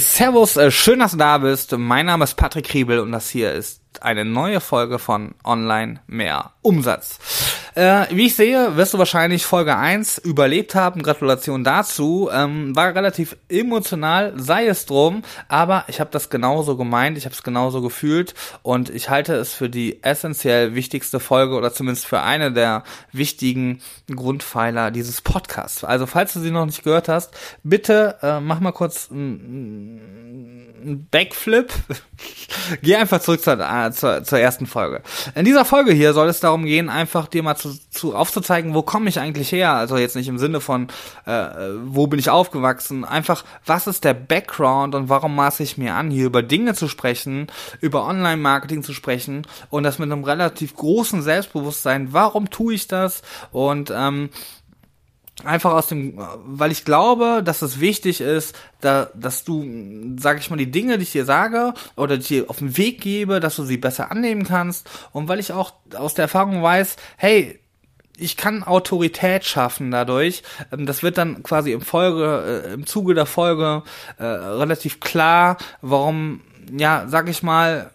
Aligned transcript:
Servus, 0.00 0.56
äh, 0.56 0.70
schön, 0.70 1.00
dass 1.00 1.12
du 1.12 1.18
da 1.18 1.36
bist. 1.38 1.76
Mein 1.76 2.06
Name 2.06 2.24
ist 2.24 2.34
Patrick 2.34 2.64
Kriebel 2.66 2.98
und 2.98 3.12
das 3.12 3.28
hier 3.28 3.52
ist 3.52 3.82
eine 4.00 4.24
neue 4.24 4.60
Folge 4.60 4.98
von 4.98 5.34
Online 5.44 6.00
mehr 6.06 6.52
Umsatz. 6.62 7.18
Äh, 7.74 8.06
wie 8.10 8.26
ich 8.26 8.36
sehe, 8.36 8.76
wirst 8.76 8.92
du 8.92 8.98
wahrscheinlich 8.98 9.46
Folge 9.46 9.76
1 9.76 10.18
überlebt 10.18 10.74
haben. 10.74 11.02
Gratulation 11.02 11.64
dazu. 11.64 12.28
Ähm, 12.32 12.76
war 12.76 12.94
relativ 12.94 13.36
emotional, 13.48 14.34
sei 14.36 14.66
es 14.66 14.84
drum, 14.86 15.22
aber 15.48 15.84
ich 15.88 16.00
habe 16.00 16.10
das 16.10 16.28
genauso 16.28 16.76
gemeint, 16.76 17.16
ich 17.16 17.24
habe 17.24 17.34
es 17.34 17.42
genauso 17.42 17.80
gefühlt 17.80 18.34
und 18.62 18.90
ich 18.90 19.08
halte 19.08 19.34
es 19.34 19.54
für 19.54 19.70
die 19.70 20.02
essentiell 20.02 20.74
wichtigste 20.74 21.20
Folge 21.20 21.54
oder 21.54 21.72
zumindest 21.72 22.06
für 22.06 22.20
eine 22.20 22.52
der 22.52 22.82
wichtigen 23.12 23.80
Grundpfeiler 24.14 24.90
dieses 24.90 25.22
Podcasts. 25.22 25.84
Also 25.84 26.06
falls 26.06 26.34
du 26.34 26.40
sie 26.40 26.50
noch 26.50 26.66
nicht 26.66 26.84
gehört 26.84 27.08
hast, 27.08 27.34
bitte 27.62 28.16
äh, 28.22 28.40
mach 28.40 28.60
mal 28.60 28.72
kurz 28.72 29.08
einen 29.10 31.08
Backflip. 31.10 31.72
Geh 32.82 32.96
einfach 32.96 33.20
zurück 33.20 33.42
zur, 33.42 33.58
äh, 33.58 33.92
zur, 33.92 34.24
zur 34.24 34.38
ersten 34.38 34.66
Folge. 34.66 35.02
In 35.34 35.44
dieser 35.44 35.64
Folge 35.64 35.92
hier 35.92 36.12
soll 36.12 36.28
es 36.28 36.40
darum 36.40 36.64
gehen, 36.64 36.88
einfach 36.88 37.26
dir 37.28 37.42
mal 37.42 37.56
zu, 37.62 37.78
zu 37.90 38.16
aufzuzeigen, 38.16 38.74
wo 38.74 38.82
komme 38.82 39.08
ich 39.08 39.20
eigentlich 39.20 39.52
her? 39.52 39.72
Also 39.72 39.96
jetzt 39.96 40.16
nicht 40.16 40.28
im 40.28 40.38
Sinne 40.38 40.60
von, 40.60 40.88
äh, 41.24 41.46
wo 41.84 42.06
bin 42.06 42.18
ich 42.18 42.30
aufgewachsen? 42.30 43.04
Einfach, 43.04 43.44
was 43.64 43.86
ist 43.86 44.04
der 44.04 44.14
Background 44.14 44.94
und 44.94 45.08
warum 45.08 45.34
maße 45.34 45.62
ich 45.62 45.78
mir 45.78 45.94
an, 45.94 46.10
hier 46.10 46.26
über 46.26 46.42
Dinge 46.42 46.74
zu 46.74 46.88
sprechen, 46.88 47.46
über 47.80 48.06
Online-Marketing 48.06 48.82
zu 48.82 48.92
sprechen 48.92 49.46
und 49.70 49.84
das 49.84 49.98
mit 49.98 50.10
einem 50.10 50.24
relativ 50.24 50.76
großen 50.76 51.22
Selbstbewusstsein. 51.22 52.12
Warum 52.12 52.50
tue 52.50 52.74
ich 52.74 52.88
das? 52.88 53.22
Und 53.52 53.92
ähm, 53.94 54.30
einfach 55.44 55.72
aus 55.72 55.88
dem, 55.88 56.18
weil 56.44 56.72
ich 56.72 56.84
glaube, 56.84 57.42
dass 57.44 57.62
es 57.62 57.80
wichtig 57.80 58.20
ist, 58.20 58.56
da, 58.80 59.08
dass 59.14 59.44
du, 59.44 59.64
sag 60.18 60.38
ich 60.38 60.50
mal, 60.50 60.56
die 60.56 60.70
Dinge, 60.70 60.98
die 60.98 61.04
ich 61.04 61.12
dir 61.12 61.24
sage 61.24 61.74
oder 61.96 62.16
die 62.16 62.22
ich 62.22 62.28
dir 62.28 62.50
auf 62.50 62.58
den 62.58 62.76
Weg 62.76 63.00
gebe, 63.00 63.40
dass 63.40 63.56
du 63.56 63.64
sie 63.64 63.76
besser 63.76 64.10
annehmen 64.10 64.44
kannst 64.44 64.88
und 65.12 65.28
weil 65.28 65.40
ich 65.40 65.52
auch 65.52 65.74
aus 65.96 66.14
der 66.14 66.24
Erfahrung 66.24 66.62
weiß, 66.62 66.96
hey, 67.16 67.58
ich 68.16 68.36
kann 68.36 68.62
Autorität 68.62 69.44
schaffen 69.44 69.90
dadurch. 69.90 70.42
Ähm, 70.72 70.86
das 70.86 71.02
wird 71.02 71.18
dann 71.18 71.42
quasi 71.42 71.72
im 71.72 71.80
Folge, 71.80 72.64
äh, 72.66 72.74
im 72.74 72.86
Zuge 72.86 73.14
der 73.14 73.26
Folge 73.26 73.82
äh, 74.18 74.24
relativ 74.24 75.00
klar, 75.00 75.56
warum, 75.80 76.40
ja, 76.70 77.04
sag 77.08 77.28
ich 77.28 77.42
mal, 77.42 77.90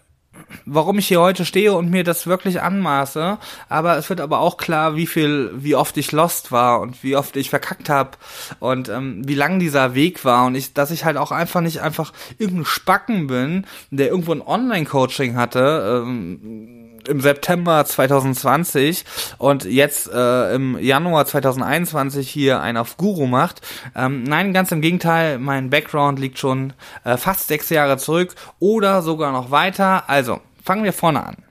warum 0.64 0.98
ich 0.98 1.08
hier 1.08 1.20
heute 1.20 1.44
stehe 1.44 1.74
und 1.74 1.90
mir 1.90 2.04
das 2.04 2.26
wirklich 2.26 2.60
anmaße. 2.60 3.38
Aber 3.68 3.96
es 3.96 4.08
wird 4.08 4.20
aber 4.20 4.40
auch 4.40 4.56
klar, 4.56 4.96
wie 4.96 5.06
viel, 5.06 5.50
wie 5.54 5.74
oft 5.74 5.96
ich 5.96 6.12
lost 6.12 6.52
war 6.52 6.80
und 6.80 7.02
wie 7.02 7.16
oft 7.16 7.36
ich 7.36 7.50
verkackt 7.50 7.88
habe 7.88 8.12
und 8.60 8.88
ähm, 8.88 9.26
wie 9.26 9.34
lang 9.34 9.58
dieser 9.58 9.94
Weg 9.94 10.24
war 10.24 10.46
und 10.46 10.54
ich, 10.54 10.74
dass 10.74 10.90
ich 10.90 11.04
halt 11.04 11.16
auch 11.16 11.32
einfach 11.32 11.60
nicht 11.60 11.80
einfach 11.80 12.12
irgendein 12.38 12.66
Spacken 12.66 13.26
bin, 13.26 13.66
der 13.90 14.08
irgendwo 14.08 14.32
ein 14.32 14.42
Online-Coaching 14.42 15.36
hatte. 15.36 16.02
Ähm, 16.04 16.87
im 17.08 17.20
September 17.20 17.84
2020 17.84 19.04
und 19.38 19.64
jetzt 19.64 20.10
äh, 20.12 20.54
im 20.54 20.78
Januar 20.78 21.26
2021 21.26 22.28
hier 22.28 22.60
ein 22.60 22.76
auf 22.76 22.96
Guru 22.96 23.26
macht. 23.26 23.60
Ähm, 23.96 24.22
nein, 24.22 24.52
ganz 24.52 24.70
im 24.72 24.80
Gegenteil, 24.80 25.38
mein 25.38 25.70
Background 25.70 26.18
liegt 26.18 26.38
schon 26.38 26.72
äh, 27.04 27.16
fast 27.16 27.48
sechs 27.48 27.70
Jahre 27.70 27.96
zurück 27.98 28.34
oder 28.58 29.02
sogar 29.02 29.32
noch 29.32 29.50
weiter. 29.50 30.04
Also, 30.08 30.40
fangen 30.62 30.84
wir 30.84 30.92
vorne 30.92 31.24
an. 31.24 31.47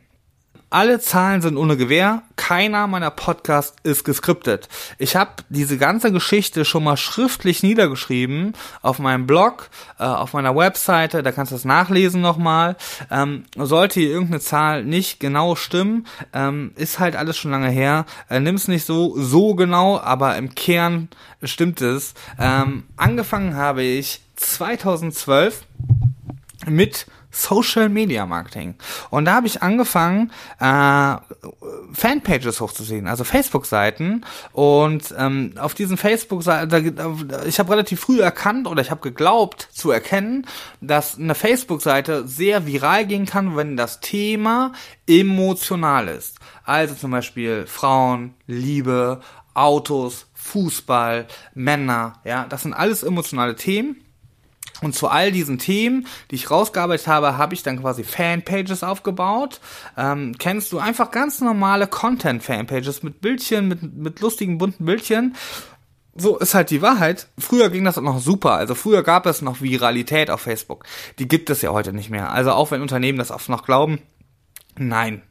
Alle 0.69 0.99
Zahlen 0.99 1.41
sind 1.41 1.55
ohne 1.55 1.77
Gewähr. 1.77 2.23
Keiner 2.35 2.87
meiner 2.87 3.09
Podcasts 3.09 3.77
ist 3.83 4.03
geskriptet. 4.03 4.67
Ich 4.97 5.15
habe 5.15 5.31
diese 5.47 5.77
ganze 5.77 6.11
Geschichte 6.11 6.65
schon 6.65 6.83
mal 6.83 6.97
schriftlich 6.97 7.63
niedergeschrieben 7.63 8.53
auf 8.81 8.99
meinem 8.99 9.27
Blog, 9.27 9.69
äh, 9.97 10.03
auf 10.03 10.33
meiner 10.33 10.55
Webseite. 10.57 11.23
Da 11.23 11.31
kannst 11.31 11.53
du 11.53 11.55
das 11.55 11.63
nachlesen 11.63 12.19
nochmal. 12.19 12.75
Ähm, 13.09 13.45
sollte 13.55 14.01
hier 14.01 14.09
irgendeine 14.09 14.41
Zahl 14.41 14.83
nicht 14.83 15.21
genau 15.21 15.55
stimmen, 15.55 16.05
ähm, 16.33 16.73
ist 16.75 16.99
halt 16.99 17.15
alles 17.15 17.37
schon 17.37 17.51
lange 17.51 17.69
her. 17.69 18.05
Äh, 18.29 18.41
Nimm 18.41 18.55
es 18.55 18.67
nicht 18.67 18.85
so 18.85 19.17
so 19.17 19.55
genau, 19.55 19.97
aber 19.99 20.35
im 20.35 20.53
Kern 20.53 21.07
stimmt 21.43 21.79
es. 21.81 22.13
Ähm, 22.37 22.83
angefangen 22.97 23.55
habe 23.55 23.83
ich 23.83 24.21
2012 24.35 25.63
mit 26.65 27.07
Social 27.31 27.89
Media 27.89 28.25
Marketing. 28.25 28.75
Und 29.09 29.25
da 29.25 29.35
habe 29.35 29.47
ich 29.47 29.61
angefangen, 29.61 30.31
äh, 30.59 31.15
Fanpages 31.93 32.61
hochzusehen, 32.61 33.07
also 33.07 33.23
Facebook-Seiten. 33.23 34.25
Und 34.53 35.13
ähm, 35.17 35.53
auf 35.57 35.73
diesen 35.73 35.97
Facebook-Seiten, 35.97 37.47
ich 37.47 37.59
habe 37.59 37.71
relativ 37.71 37.99
früh 37.99 38.21
erkannt 38.21 38.67
oder 38.67 38.81
ich 38.81 38.91
habe 38.91 39.01
geglaubt 39.01 39.67
zu 39.71 39.91
erkennen, 39.91 40.45
dass 40.81 41.17
eine 41.17 41.35
Facebook-Seite 41.35 42.27
sehr 42.27 42.65
viral 42.65 43.05
gehen 43.05 43.25
kann, 43.25 43.55
wenn 43.55 43.77
das 43.77 43.99
Thema 43.99 44.71
emotional 45.07 46.07
ist. 46.07 46.39
Also 46.63 46.95
zum 46.95 47.11
Beispiel 47.11 47.65
Frauen, 47.67 48.33
Liebe, 48.45 49.21
Autos, 49.53 50.27
Fußball, 50.33 51.27
Männer, 51.53 52.19
ja, 52.23 52.45
das 52.47 52.63
sind 52.63 52.73
alles 52.73 53.03
emotionale 53.03 53.55
Themen 53.55 54.06
und 54.81 54.95
zu 54.95 55.07
all 55.07 55.31
diesen 55.31 55.57
Themen, 55.57 56.07
die 56.29 56.35
ich 56.35 56.51
rausgearbeitet 56.51 57.07
habe, 57.07 57.37
habe 57.37 57.53
ich 57.53 57.63
dann 57.63 57.81
quasi 57.81 58.03
Fanpages 58.03 58.83
aufgebaut. 58.83 59.59
Ähm, 59.97 60.35
kennst 60.37 60.71
du 60.71 60.79
einfach 60.79 61.11
ganz 61.11 61.41
normale 61.41 61.87
Content-Fanpages 61.87 63.03
mit 63.03 63.21
Bildchen, 63.21 63.67
mit, 63.67 63.81
mit 63.81 64.19
lustigen 64.19 64.57
bunten 64.57 64.85
Bildchen. 64.85 65.35
So 66.15 66.37
ist 66.37 66.55
halt 66.55 66.71
die 66.71 66.81
Wahrheit. 66.81 67.27
Früher 67.37 67.69
ging 67.69 67.85
das 67.85 67.97
auch 67.97 68.03
noch 68.03 68.19
super. 68.19 68.53
Also 68.53 68.73
früher 68.75 69.03
gab 69.03 69.25
es 69.27 69.41
noch 69.41 69.61
Viralität 69.61 70.31
auf 70.31 70.41
Facebook. 70.41 70.85
Die 71.19 71.27
gibt 71.27 71.49
es 71.49 71.61
ja 71.61 71.71
heute 71.71 71.93
nicht 71.93 72.09
mehr. 72.09 72.31
Also 72.31 72.51
auch 72.51 72.71
wenn 72.71 72.81
Unternehmen 72.81 73.19
das 73.19 73.31
oft 73.31 73.49
noch 73.49 73.63
glauben. 73.63 73.99
Nein. 74.77 75.21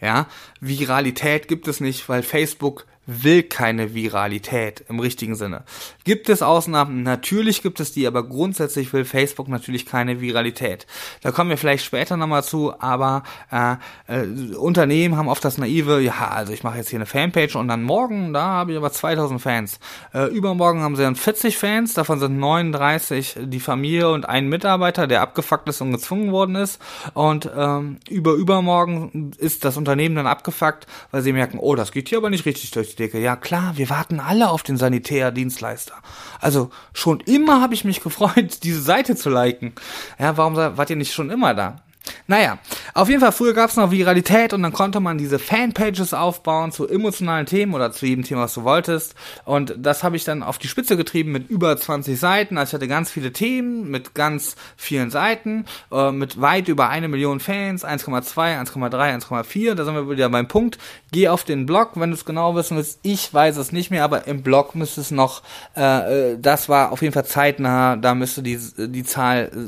Ja. 0.00 0.26
Viralität 0.60 1.48
gibt 1.48 1.68
es 1.68 1.80
nicht, 1.80 2.08
weil 2.08 2.22
Facebook 2.22 2.86
will 3.06 3.42
keine 3.42 3.94
Viralität 3.94 4.84
im 4.88 5.00
richtigen 5.00 5.34
Sinne. 5.34 5.64
Gibt 6.04 6.28
es 6.28 6.42
Ausnahmen? 6.42 7.02
Natürlich 7.02 7.62
gibt 7.62 7.80
es 7.80 7.92
die, 7.92 8.06
aber 8.06 8.22
grundsätzlich 8.26 8.92
will 8.92 9.04
Facebook 9.04 9.48
natürlich 9.48 9.86
keine 9.86 10.20
Viralität. 10.20 10.86
Da 11.22 11.30
kommen 11.30 11.50
wir 11.50 11.58
vielleicht 11.58 11.84
später 11.84 12.16
nochmal 12.16 12.44
zu, 12.44 12.78
aber 12.80 13.22
äh, 13.50 13.76
äh, 14.06 14.54
Unternehmen 14.56 15.16
haben 15.16 15.28
oft 15.28 15.44
das 15.44 15.58
naive, 15.58 16.00
ja, 16.00 16.28
also 16.28 16.52
ich 16.52 16.62
mache 16.62 16.78
jetzt 16.78 16.90
hier 16.90 16.98
eine 16.98 17.06
Fanpage 17.06 17.56
und 17.56 17.68
dann 17.68 17.82
morgen, 17.82 18.32
da 18.32 18.42
habe 18.42 18.72
ich 18.72 18.78
aber 18.78 18.92
2000 18.92 19.40
Fans. 19.40 19.78
Äh, 20.12 20.26
übermorgen 20.28 20.82
haben 20.82 20.96
sie 20.96 21.02
dann 21.02 21.16
40 21.16 21.58
Fans, 21.58 21.94
davon 21.94 22.18
sind 22.18 22.38
39 22.38 23.38
die 23.44 23.60
Familie 23.60 24.10
und 24.10 24.28
ein 24.28 24.48
Mitarbeiter, 24.48 25.06
der 25.06 25.22
abgefuckt 25.22 25.68
ist 25.68 25.80
und 25.80 25.92
gezwungen 25.92 26.32
worden 26.32 26.56
ist. 26.56 26.80
Und 27.14 27.50
ähm, 27.56 27.98
über 28.08 28.32
übermorgen 28.32 29.32
ist 29.38 29.64
das 29.64 29.76
Unternehmen 29.76 30.16
dann 30.16 30.26
abgefuckt, 30.26 30.86
weil 31.10 31.22
sie 31.22 31.32
merken, 31.32 31.58
oh, 31.58 31.74
das 31.74 31.92
geht 31.92 32.08
hier 32.08 32.18
aber 32.18 32.30
nicht 32.30 32.46
richtig 32.46 32.70
durch 32.70 32.93
Decke. 32.96 33.18
Ja 33.18 33.36
klar, 33.36 33.76
wir 33.76 33.90
warten 33.90 34.20
alle 34.20 34.50
auf 34.50 34.62
den 34.62 34.76
Sanitärdienstleister. 34.76 35.94
Also 36.40 36.70
schon 36.92 37.20
immer 37.20 37.60
habe 37.60 37.74
ich 37.74 37.84
mich 37.84 38.02
gefreut, 38.02 38.58
diese 38.62 38.82
Seite 38.82 39.16
zu 39.16 39.30
liken. 39.30 39.72
Ja, 40.18 40.36
warum 40.36 40.56
wart 40.56 40.90
ihr 40.90 40.96
nicht 40.96 41.12
schon 41.12 41.30
immer 41.30 41.54
da? 41.54 41.82
Naja, 42.26 42.58
auf 42.94 43.08
jeden 43.08 43.20
Fall, 43.20 43.32
früher 43.32 43.54
gab 43.54 43.70
es 43.70 43.76
noch 43.76 43.90
Viralität 43.90 44.52
und 44.52 44.62
dann 44.62 44.72
konnte 44.72 45.00
man 45.00 45.18
diese 45.18 45.38
Fanpages 45.38 46.12
aufbauen 46.14 46.72
zu 46.72 46.88
emotionalen 46.88 47.46
Themen 47.46 47.74
oder 47.74 47.92
zu 47.92 48.06
jedem 48.06 48.24
Thema, 48.24 48.42
was 48.42 48.54
du 48.54 48.64
wolltest. 48.64 49.14
Und 49.44 49.74
das 49.78 50.02
habe 50.02 50.16
ich 50.16 50.24
dann 50.24 50.42
auf 50.42 50.58
die 50.58 50.68
Spitze 50.68 50.96
getrieben 50.96 51.32
mit 51.32 51.48
über 51.48 51.76
20 51.76 52.18
Seiten. 52.18 52.58
Also 52.58 52.70
ich 52.70 52.74
hatte 52.74 52.88
ganz 52.88 53.10
viele 53.10 53.32
Themen 53.32 53.90
mit 53.90 54.14
ganz 54.14 54.56
vielen 54.76 55.10
Seiten, 55.10 55.64
äh, 55.92 56.12
mit 56.12 56.40
weit 56.40 56.68
über 56.68 56.88
eine 56.88 57.08
Million 57.08 57.40
Fans, 57.40 57.84
1,2, 57.84 58.58
1,3, 58.58 59.14
1,4. 59.14 59.74
Da 59.74 59.84
sind 59.84 59.94
wir 59.94 60.10
wieder 60.10 60.28
beim 60.28 60.48
Punkt. 60.48 60.78
Geh 61.10 61.28
auf 61.28 61.44
den 61.44 61.66
Blog, 61.66 61.92
wenn 61.94 62.10
du 62.10 62.16
es 62.16 62.24
genau 62.24 62.54
wissen 62.54 62.76
willst. 62.76 63.00
Ich 63.02 63.32
weiß 63.32 63.56
es 63.56 63.72
nicht 63.72 63.90
mehr, 63.90 64.04
aber 64.04 64.26
im 64.26 64.42
Blog 64.42 64.74
müsste 64.74 65.00
es 65.00 65.10
noch, 65.10 65.42
äh, 65.76 66.32
äh 66.32 66.38
das 66.38 66.68
war 66.68 66.92
auf 66.92 67.00
jeden 67.00 67.14
Fall 67.14 67.24
zeitnah, 67.24 67.96
da 67.96 68.14
müsste 68.14 68.42
die, 68.42 68.58
die 68.78 69.04
Zahl 69.04 69.50
äh, 69.54 69.58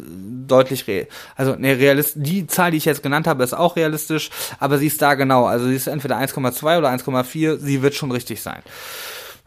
deutlich, 0.47 0.86
re 0.86 1.06
also 1.36 1.54
ne, 1.54 1.78
realistisch 1.78 2.26
die 2.27 2.47
Zahl, 2.47 2.71
die 2.71 2.77
ich 2.77 2.84
jetzt 2.84 3.03
genannt 3.03 3.27
habe, 3.27 3.43
ist 3.43 3.55
auch 3.55 3.77
realistisch, 3.77 4.28
aber 4.59 4.77
sie 4.77 4.89
ist 4.89 5.01
da 5.01 5.15
genau. 5.15 5.47
Also 5.47 5.67
sie 5.67 5.75
ist 5.75 5.87
entweder 5.87 6.19
1,2 6.19 6.78
oder 6.78 6.91
1,4, 6.91 7.59
sie 7.59 7.81
wird 7.81 7.95
schon 7.95 8.13
richtig 8.13 8.43
sein. 8.43 8.63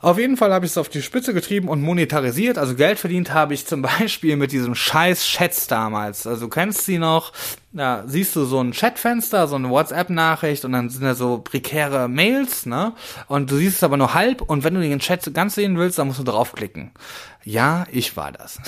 Auf 0.02 0.18
jeden 0.18 0.38
Fall 0.38 0.54
habe 0.54 0.66
ich 0.66 0.72
es 0.72 0.78
auf 0.78 0.88
die 0.88 1.02
Spitze 1.02 1.34
getrieben 1.34 1.68
und 1.68 1.82
monetarisiert, 1.82 2.58
also 2.58 2.74
Geld 2.76 3.00
verdient 3.00 3.34
habe 3.34 3.54
ich 3.54 3.66
zum 3.66 3.82
Beispiel 4.00 4.38
mit 4.38 4.52
diesem 4.52 4.74
scheiß 4.74 5.26
Chats 5.26 5.68
damals. 5.68 6.26
Also 6.26 6.46
du 6.46 6.50
kennst 6.50 6.86
sie 6.86 6.98
noch, 6.98 7.34
da 7.72 8.04
siehst 8.08 8.36
du 8.36 8.46
so 8.46 8.60
ein 8.60 8.72
Chatfenster, 8.72 9.48
so 9.48 9.56
eine 9.56 9.70
WhatsApp-Nachricht 9.70 10.66
und 10.66 10.72
dann 10.72 10.90
sind 10.90 11.04
da 11.04 11.14
so 11.14 11.38
prekäre 11.38 12.08
Mails, 12.08 12.66
ne? 12.66 12.94
Und 13.28 13.52
du 13.52 13.58
siehst 13.58 13.78
es 13.78 13.84
aber 13.84 13.98
nur 13.98 14.16
halb 14.16 14.42
und 14.42 14.64
wenn 14.64 14.74
du 14.74 14.82
den 14.82 15.00
Chat 15.00 15.32
ganz 15.36 15.56
sehen 15.56 15.78
willst, 15.78 16.00
dann 16.00 16.08
musst 16.08 16.20
du 16.20 16.24
draufklicken. 16.24 16.92
Ja, 17.44 17.86
ich 17.92 18.18
war 18.18 18.32
das. 18.32 18.60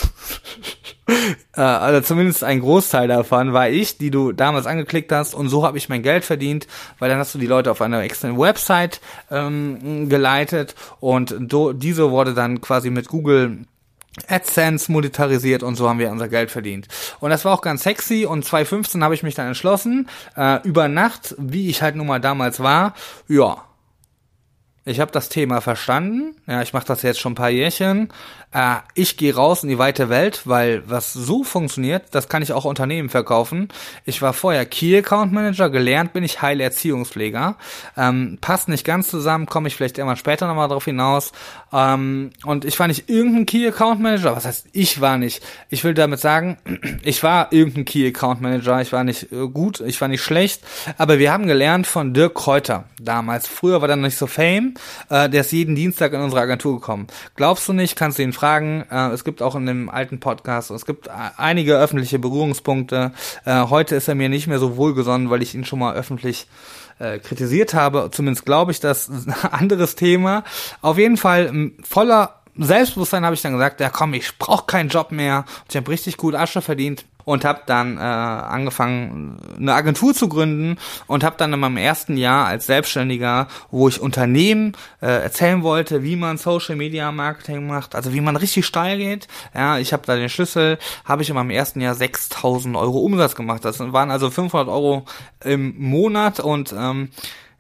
äh, 1.56 1.62
also 1.62 2.01
zumindest 2.01 2.44
ein 2.44 2.62
Großteil 2.62 3.07
davon 3.07 3.53
war 3.53 3.69
ich, 3.69 3.98
die 3.98 4.12
du 4.12 4.33
damals 4.33 4.68
angeklickt 4.68 5.12
hast 5.12 5.33
und 5.33 5.50
so 5.50 5.65
habe 5.65 5.80
ich 5.80 5.89
mein 5.89 6.03
Geld 6.03 6.24
verdient, 6.24 6.68
weil 7.00 7.09
dann 7.09 7.18
hast 7.18 7.33
du 7.33 7.39
die 7.39 7.48
Leute 7.48 7.71
auf 7.71 7.81
eine 7.81 8.01
externe 8.01 8.38
Website 8.38 9.01
ähm, 9.31 10.09
geleitet 10.09 10.75
und 11.00 11.36
do, 11.39 11.74
diese 11.74 12.12
wurde 12.12 12.36
dann 12.36 12.62
quasi 12.62 12.92
mit 12.92 13.07
Google 13.07 13.65
AdSense 14.28 14.92
monetarisiert 14.92 15.63
und 15.63 15.75
so 15.75 15.88
haben 15.88 16.00
wir 16.00 16.12
unser 16.12 16.28
Geld 16.28 16.52
verdient. 16.52 16.88
Und 17.19 17.30
das 17.30 17.46
war 17.46 17.54
auch 17.54 17.62
ganz 17.62 17.84
sexy 17.84 18.25
und 18.25 18.44
2015 18.44 19.04
habe 19.04 19.16
ich 19.16 19.24
mich 19.24 19.36
dann 19.36 19.48
entschlossen, 19.48 20.10
äh, 20.36 20.60
über 20.68 20.88
Nacht, 20.88 21.36
wie 21.38 21.69
ich 21.69 21.81
halt 21.81 21.96
nun 21.96 22.08
mal 22.08 22.19
damals 22.19 22.60
war, 22.60 22.94
ja, 23.28 23.63
ich 24.86 25.00
habe 25.00 25.12
das 25.12 25.30
Thema 25.30 25.62
verstanden. 25.62 26.36
Ja, 26.48 26.62
ich 26.62 26.74
mache 26.74 26.88
das 26.88 27.01
jetzt 27.01 27.19
schon 27.19 27.33
ein 27.33 27.36
paar 27.36 27.50
Jährchen 27.50 28.10
äh, 28.54 28.78
ich 28.94 29.18
gehe 29.18 29.36
raus 29.36 29.63
in 29.63 29.69
die 29.69 29.78
weite 29.78 30.10
Welt, 30.10 30.42
weil 30.45 30.83
was 30.88 31.13
so 31.13 31.44
funktioniert, 31.44 32.04
das 32.12 32.28
kann 32.28 32.42
ich 32.42 32.54
auch 32.54 32.66
Unternehmen 32.66 33.10
verkaufen. 33.10 33.69
Ich 34.06 34.22
war 34.22 34.33
vorher 34.33 34.66
Key 34.66 34.98
Account 34.98 35.31
Manager, 35.31 35.69
gelernt 35.69 36.13
bin 36.13 36.24
ich 36.24 36.42
Heilerziehungspfleger. 36.42 37.56
Ähm, 37.98 38.38
passt 38.42 38.68
nicht 38.68 38.86
ganz 38.86 39.10
zusammen, 39.10 39.45
komme 39.45 39.68
ich 39.68 39.75
vielleicht 39.75 39.98
irgendwann 39.98 40.18
später 40.18 40.48
nochmal 40.48 40.68
drauf 40.68 40.86
hinaus. 40.86 41.31
Ähm, 41.72 42.31
und 42.44 42.66
ich 42.66 42.77
war 42.80 42.88
nicht 42.88 43.10
irgendein 43.10 43.45
Key 43.45 43.68
Account 43.68 44.01
Manager. 44.01 44.36
Was 44.36 44.45
heißt, 44.45 44.68
ich 44.74 45.00
war 45.00 45.18
nicht? 45.18 45.42
Ich 45.69 45.84
will 45.84 45.94
damit 45.94 46.19
sagen, 46.19 46.57
ich 47.04 47.24
war 47.24 47.54
irgendein 47.54 47.86
Key 47.86 48.07
Account 48.07 48.42
Manager. 48.42 48.81
Ich 48.81 48.92
war 48.92 49.04
nicht 49.04 49.31
äh, 49.31 49.48
gut, 49.48 49.80
ich 49.80 50.00
war 50.01 50.07
nicht 50.07 50.24
schlecht. 50.24 50.62
Aber 50.98 51.19
wir 51.19 51.31
haben 51.31 51.48
gelernt 51.48 51.88
von 51.88 52.13
Dirk 52.13 52.36
Kräuter 52.36 52.86
damals. 53.00 53.48
Früher 53.48 53.80
war 53.80 53.88
der 53.88 53.95
noch 53.95 54.04
nicht 54.04 54.18
so 54.18 54.27
fame. 54.27 54.70
Äh, 55.09 55.29
der 55.29 55.41
ist 55.41 55.51
jeden 55.51 55.75
Dienstag 55.75 56.13
in 56.13 56.21
unsere 56.21 56.41
Agentur 56.41 56.79
gekommen. 56.79 57.07
Glaubst 57.35 57.68
du 57.68 57.73
nicht, 57.73 57.95
kannst 57.95 58.18
du 58.19 58.23
ihn 58.23 58.33
fragen. 58.33 58.85
Äh, 58.89 59.09
es 59.09 59.23
gibt 59.23 59.41
auch 59.41 59.56
in 59.56 59.65
dem 59.65 59.89
alten 59.89 60.19
Podcast, 60.19 60.71
es 60.71 60.85
gibt 60.85 61.09
einige 61.09 61.77
öffentliche 61.77 62.19
Berührungspunkte. 62.19 63.12
Äh, 63.45 63.63
heute 63.69 63.95
ist 63.95 64.07
er 64.07 64.15
mir 64.15 64.29
nicht 64.29 64.47
mehr 64.47 64.59
so 64.59 64.77
wohlgesonnen, 64.77 65.29
weil 65.29 65.41
ich 65.41 65.56
ihn 65.56 65.65
schon 65.65 65.79
mal 65.79 65.95
öffentlich 65.95 66.47
äh, 67.00 67.19
kritisiert 67.19 67.73
habe. 67.73 68.09
Zumindest 68.12 68.45
glaube 68.45 68.71
ich, 68.71 68.79
das 68.79 69.09
ist 69.09 69.27
ein 69.44 69.51
anderes 69.51 69.95
Thema. 69.95 70.44
Auf 70.81 70.97
jeden 70.97 71.17
Fall 71.17 71.71
voller 71.83 72.41
Selbstbewusstsein 72.57 73.24
habe 73.24 73.33
ich 73.33 73.41
dann 73.41 73.53
gesagt, 73.53 73.79
ja 73.79 73.89
komm, 73.89 74.13
ich 74.13 74.38
brauche 74.38 74.65
keinen 74.65 74.89
Job 74.89 75.12
mehr. 75.12 75.45
Ich 75.69 75.75
habe 75.75 75.89
richtig 75.89 76.17
gut 76.17 76.35
Asche 76.35 76.62
verdient 76.62 77.06
und 77.25 77.45
habe 77.45 77.62
dann 77.65 77.97
äh, 77.97 78.01
angefangen, 78.01 79.38
eine 79.57 79.73
Agentur 79.73 80.13
zu 80.13 80.29
gründen 80.29 80.77
und 81.07 81.23
habe 81.23 81.35
dann 81.38 81.53
in 81.53 81.59
meinem 81.59 81.77
ersten 81.77 82.18
Jahr 82.18 82.47
als 82.47 82.65
Selbstständiger, 82.65 83.47
wo 83.69 83.88
ich 83.88 84.01
Unternehmen 84.01 84.73
äh, 85.01 85.07
erzählen 85.07 85.63
wollte, 85.63 86.03
wie 86.03 86.15
man 86.15 86.38
Social 86.38 86.75
Media 86.75 87.12
Marketing 87.12 87.68
macht, 87.68 87.95
also 87.95 88.13
wie 88.13 88.21
man 88.21 88.35
richtig 88.35 88.65
steil 88.65 88.97
geht. 88.97 89.27
Ja, 89.53 89.77
ich 89.77 89.94
habe 89.94 90.03
da 90.06 90.15
den 90.15 90.29
Schlüssel, 90.29 90.77
habe 91.06 91.21
ich 91.21 91.29
in 91.29 91.35
meinem 91.35 91.51
ersten 91.51 91.81
Jahr 91.81 91.95
6.000 91.95 92.77
Euro 92.77 93.00
Umsatz 93.00 93.35
gemacht. 93.35 93.65
Das 93.65 93.79
waren 93.79 94.12
also 94.12 94.29
500 94.29 94.67
Euro 94.67 95.06
im 95.44 95.75
Monat 95.77 96.39
und 96.39 96.74
ähm, 96.77 97.09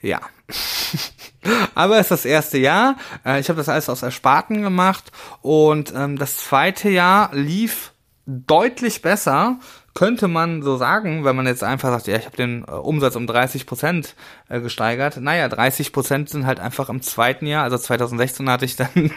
ja. 0.01 0.19
Aber 1.75 1.95
es 1.97 2.05
ist 2.05 2.11
das 2.11 2.25
erste 2.25 2.57
Jahr. 2.57 2.97
Äh, 3.25 3.39
ich 3.39 3.49
habe 3.49 3.57
das 3.57 3.69
alles 3.69 3.89
aus 3.89 4.03
Ersparten 4.03 4.61
gemacht 4.61 5.11
und 5.41 5.93
ähm, 5.95 6.17
das 6.17 6.37
zweite 6.37 6.89
Jahr 6.89 7.29
lief 7.33 7.93
deutlich 8.25 9.01
besser, 9.01 9.57
könnte 9.93 10.27
man 10.27 10.61
so 10.61 10.77
sagen, 10.77 11.25
wenn 11.25 11.35
man 11.35 11.47
jetzt 11.47 11.63
einfach 11.63 11.89
sagt, 11.89 12.07
ja, 12.07 12.15
ich 12.15 12.25
habe 12.25 12.37
den 12.37 12.63
äh, 12.63 12.71
Umsatz 12.71 13.15
um 13.15 13.27
30 13.27 13.65
Prozent 13.65 14.15
äh, 14.47 14.61
gesteigert. 14.61 15.17
Naja, 15.17 15.49
30 15.49 15.91
Prozent 15.91 16.29
sind 16.29 16.45
halt 16.45 16.59
einfach 16.59 16.89
im 16.89 17.01
zweiten 17.01 17.45
Jahr, 17.45 17.63
also 17.63 17.77
2016 17.77 18.49
hatte 18.49 18.65
ich 18.65 18.75
dann 18.77 18.89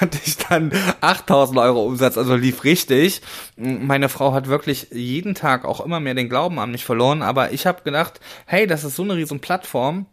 hatte 0.00 0.18
ich 0.24 0.38
dann 0.38 0.72
8000 1.00 1.58
Euro 1.58 1.84
Umsatz, 1.84 2.16
also 2.16 2.34
lief 2.34 2.64
richtig. 2.64 3.20
Meine 3.56 4.08
Frau 4.08 4.32
hat 4.32 4.48
wirklich 4.48 4.88
jeden 4.90 5.34
Tag 5.34 5.64
auch 5.64 5.80
immer 5.84 6.00
mehr 6.00 6.14
den 6.14 6.28
Glauben 6.28 6.58
an 6.58 6.70
mich 6.70 6.84
verloren, 6.84 7.22
aber 7.22 7.52
ich 7.52 7.66
habe 7.66 7.82
gedacht, 7.82 8.20
hey, 8.46 8.66
das 8.66 8.84
ist 8.84 8.96
so 8.96 9.02
eine 9.02 9.16
riesen 9.16 9.40
Plattform 9.40 10.06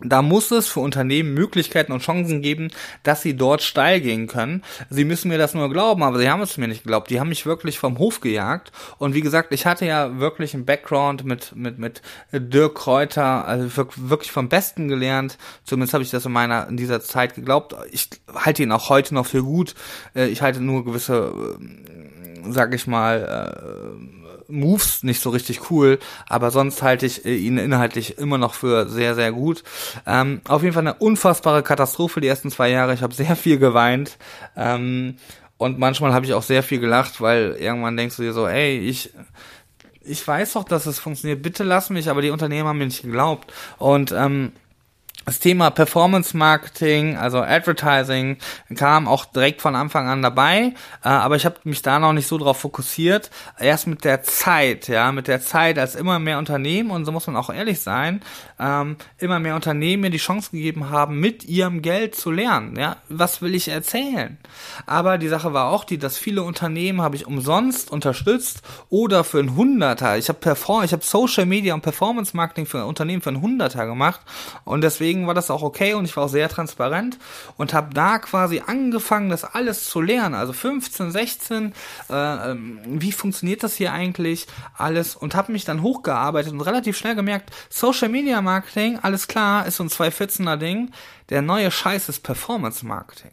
da 0.00 0.20
muss 0.20 0.50
es 0.50 0.68
für 0.68 0.80
Unternehmen 0.80 1.32
Möglichkeiten 1.32 1.92
und 1.92 2.02
Chancen 2.02 2.42
geben, 2.42 2.70
dass 3.02 3.22
sie 3.22 3.34
dort 3.34 3.62
steil 3.62 4.00
gehen 4.00 4.26
können. 4.26 4.62
Sie 4.90 5.04
müssen 5.04 5.28
mir 5.28 5.38
das 5.38 5.54
nur 5.54 5.70
glauben, 5.70 6.02
aber 6.02 6.18
sie 6.18 6.28
haben 6.28 6.42
es 6.42 6.58
mir 6.58 6.68
nicht 6.68 6.82
geglaubt. 6.82 7.08
Die 7.08 7.18
haben 7.18 7.30
mich 7.30 7.46
wirklich 7.46 7.78
vom 7.78 7.98
Hof 7.98 8.20
gejagt. 8.20 8.72
Und 8.98 9.14
wie 9.14 9.22
gesagt, 9.22 9.52
ich 9.52 9.64
hatte 9.64 9.86
ja 9.86 10.18
wirklich 10.18 10.52
einen 10.52 10.66
Background 10.66 11.24
mit, 11.24 11.56
mit, 11.56 11.78
mit 11.78 12.02
Dirk 12.30 12.74
Kräuter, 12.74 13.46
also 13.46 13.86
wirklich 13.96 14.32
vom 14.32 14.50
Besten 14.50 14.88
gelernt. 14.88 15.38
Zumindest 15.64 15.94
habe 15.94 16.04
ich 16.04 16.10
das 16.10 16.26
in 16.26 16.32
meiner, 16.32 16.68
in 16.68 16.76
dieser 16.76 17.00
Zeit 17.00 17.34
geglaubt. 17.34 17.74
Ich 17.90 18.10
halte 18.34 18.62
ihn 18.62 18.72
auch 18.72 18.90
heute 18.90 19.14
noch 19.14 19.26
für 19.26 19.42
gut. 19.42 19.74
Äh, 20.14 20.26
ich 20.26 20.42
halte 20.42 20.60
nur 20.60 20.84
gewisse, 20.84 21.32
äh, 21.58 22.52
sag 22.52 22.74
ich 22.74 22.86
mal, 22.86 23.96
äh, 24.02 24.25
Moves 24.48 25.02
nicht 25.02 25.20
so 25.20 25.30
richtig 25.30 25.70
cool, 25.70 25.98
aber 26.28 26.50
sonst 26.50 26.82
halte 26.82 27.06
ich 27.06 27.24
äh, 27.24 27.36
ihn 27.36 27.58
inhaltlich 27.58 28.18
immer 28.18 28.38
noch 28.38 28.54
für 28.54 28.88
sehr, 28.88 29.14
sehr 29.14 29.32
gut. 29.32 29.62
Ähm, 30.06 30.40
auf 30.48 30.62
jeden 30.62 30.74
Fall 30.74 30.86
eine 30.86 30.94
unfassbare 30.94 31.62
Katastrophe 31.62 32.20
die 32.20 32.28
ersten 32.28 32.50
zwei 32.50 32.70
Jahre. 32.70 32.94
Ich 32.94 33.02
habe 33.02 33.14
sehr 33.14 33.36
viel 33.36 33.58
geweint. 33.58 34.18
Ähm, 34.56 35.16
und 35.58 35.78
manchmal 35.78 36.12
habe 36.12 36.26
ich 36.26 36.34
auch 36.34 36.42
sehr 36.42 36.62
viel 36.62 36.80
gelacht, 36.80 37.20
weil 37.20 37.56
irgendwann 37.58 37.96
denkst 37.96 38.16
du 38.16 38.22
dir 38.22 38.32
so, 38.32 38.46
ey, 38.46 38.78
ich, 38.78 39.12
ich 40.02 40.26
weiß 40.26 40.52
doch, 40.52 40.64
dass 40.64 40.86
es 40.86 40.98
funktioniert, 40.98 41.42
bitte 41.42 41.64
lass 41.64 41.90
mich, 41.90 42.10
aber 42.10 42.22
die 42.22 42.30
Unternehmen 42.30 42.68
haben 42.68 42.78
mir 42.78 42.84
nicht 42.86 43.02
geglaubt. 43.02 43.52
Und 43.78 44.12
ähm, 44.12 44.52
das 45.26 45.40
Thema 45.40 45.70
Performance 45.70 46.36
Marketing, 46.36 47.16
also 47.16 47.40
Advertising, 47.40 48.36
kam 48.76 49.08
auch 49.08 49.24
direkt 49.24 49.60
von 49.60 49.74
Anfang 49.74 50.06
an 50.06 50.22
dabei, 50.22 50.72
äh, 51.02 51.08
aber 51.08 51.34
ich 51.34 51.44
habe 51.44 51.56
mich 51.64 51.82
da 51.82 51.98
noch 51.98 52.12
nicht 52.12 52.28
so 52.28 52.38
drauf 52.38 52.60
fokussiert. 52.60 53.30
Erst 53.58 53.88
mit 53.88 54.04
der 54.04 54.22
Zeit, 54.22 54.86
ja, 54.86 55.10
mit 55.10 55.26
der 55.26 55.40
Zeit, 55.40 55.80
als 55.80 55.96
immer 55.96 56.20
mehr 56.20 56.38
Unternehmen, 56.38 56.92
und 56.92 57.04
so 57.04 57.10
muss 57.10 57.26
man 57.26 57.34
auch 57.34 57.50
ehrlich 57.50 57.80
sein, 57.80 58.20
ähm, 58.60 58.96
immer 59.18 59.40
mehr 59.40 59.56
Unternehmen 59.56 60.02
mir 60.02 60.10
die 60.10 60.18
Chance 60.18 60.50
gegeben 60.52 60.90
haben, 60.90 61.18
mit 61.18 61.44
ihrem 61.44 61.82
Geld 61.82 62.14
zu 62.14 62.30
lernen. 62.30 62.76
Ja, 62.78 62.98
was 63.08 63.42
will 63.42 63.56
ich 63.56 63.66
erzählen? 63.66 64.38
Aber 64.86 65.18
die 65.18 65.28
Sache 65.28 65.52
war 65.52 65.70
auch 65.70 65.82
die, 65.82 65.98
dass 65.98 66.18
viele 66.18 66.44
Unternehmen 66.44 67.02
habe 67.02 67.16
ich 67.16 67.26
umsonst 67.26 67.90
unterstützt 67.90 68.62
oder 68.90 69.24
für 69.24 69.40
ein 69.40 69.56
Hunderter. 69.56 70.16
Ich 70.18 70.28
habe 70.28 70.38
Perform, 70.38 70.84
ich 70.84 70.92
habe 70.92 71.04
Social 71.04 71.46
Media 71.46 71.74
und 71.74 71.82
Performance 71.82 72.36
Marketing 72.36 72.66
für 72.66 72.86
Unternehmen 72.86 73.22
für 73.22 73.30
ein 73.30 73.42
Hunderter 73.42 73.86
gemacht 73.86 74.20
und 74.64 74.82
deswegen 74.82 75.15
deswegen 75.16 75.26
war 75.26 75.34
das 75.34 75.50
auch 75.50 75.62
okay 75.62 75.94
und 75.94 76.04
ich 76.04 76.16
war 76.16 76.24
auch 76.24 76.28
sehr 76.28 76.48
transparent 76.48 77.18
und 77.56 77.72
habe 77.72 77.94
da 77.94 78.18
quasi 78.18 78.62
angefangen, 78.66 79.30
das 79.30 79.44
alles 79.44 79.88
zu 79.88 80.00
lernen. 80.00 80.34
Also 80.34 80.52
15, 80.52 81.10
16, 81.10 81.74
äh, 82.10 82.50
ähm, 82.50 82.80
wie 82.84 83.12
funktioniert 83.12 83.62
das 83.62 83.76
hier 83.76 83.92
eigentlich 83.92 84.46
alles 84.76 85.16
und 85.16 85.34
habe 85.34 85.52
mich 85.52 85.64
dann 85.64 85.82
hochgearbeitet 85.82 86.52
und 86.52 86.60
relativ 86.60 86.96
schnell 86.96 87.14
gemerkt, 87.14 87.50
Social 87.70 88.08
Media 88.08 88.40
Marketing, 88.42 88.98
alles 89.00 89.26
klar, 89.26 89.66
ist 89.66 89.76
so 89.76 89.84
ein 89.84 89.88
214er 89.88 90.56
Ding. 90.56 90.90
Der 91.30 91.42
neue 91.42 91.70
Scheiß 91.70 92.08
ist 92.08 92.22
Performance 92.22 92.84
Marketing. 92.84 93.32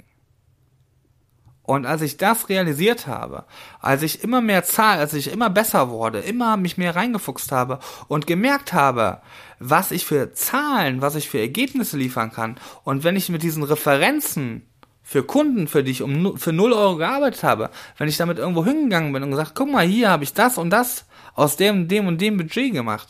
Und 1.66 1.86
als 1.86 2.02
ich 2.02 2.18
das 2.18 2.50
realisiert 2.50 3.08
habe, 3.08 3.46
als 3.80 4.02
ich 4.04 4.22
immer 4.22 4.42
mehr 4.42 4.64
zahl, 4.66 5.00
als 5.00 5.14
ich 5.14 5.32
immer 5.32 5.50
besser 5.50 5.90
wurde, 5.90 6.20
immer 6.20 6.58
mich 6.58 6.78
mehr 6.78 6.96
reingefuchst 6.96 7.54
habe 7.54 7.80
und 8.10 8.28
gemerkt 8.28 8.74
habe, 8.74 9.22
was 9.60 9.92
ich 9.92 10.06
für 10.06 10.34
Zahlen, 10.34 11.02
was 11.02 11.16
ich 11.16 11.30
für 11.30 11.40
Ergebnisse 11.40 11.96
liefern 11.96 12.34
kann 12.34 12.58
und 12.84 13.06
wenn 13.06 13.16
ich 13.16 13.30
mit 13.30 13.44
diesen 13.44 13.64
Referenzen 13.64 14.68
für 15.04 15.24
Kunden, 15.24 15.70
für 15.70 15.84
die 15.84 15.92
ich 15.92 16.02
um 16.02 16.38
für 16.38 16.52
0 16.52 16.74
Euro 16.74 16.98
gearbeitet 16.98 17.44
habe, 17.44 17.70
wenn 17.98 18.10
ich 18.10 18.18
damit 18.18 18.40
irgendwo 18.40 18.66
hingegangen 18.66 19.14
bin 19.14 19.24
und 19.24 19.32
gesagt, 19.32 19.54
guck 19.56 19.72
mal, 19.72 19.86
hier 19.86 20.10
habe 20.10 20.26
ich 20.26 20.34
das 20.34 20.58
und 20.58 20.70
das 20.70 21.06
aus 21.36 21.56
dem, 21.56 21.88
dem 21.88 22.08
und 22.08 22.20
dem 22.20 22.38
Budget 22.38 22.74
gemacht, 22.74 23.08